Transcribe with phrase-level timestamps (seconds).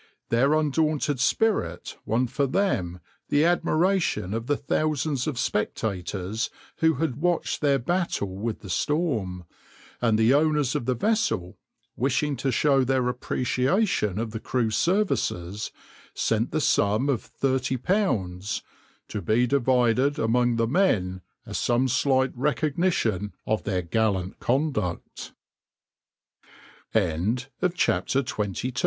[0.29, 7.17] Their undaunted spirit won for them the admiration of the thousands of spectators who had
[7.21, 9.43] watched their battle with the storm,
[10.01, 11.59] and the owners of the vessel,
[11.95, 15.71] wishing to show their appreciation of the crew's services,
[16.15, 18.63] sent the sum of £30
[19.07, 24.99] "to be divided among the men as some slight recognition of their gallant condu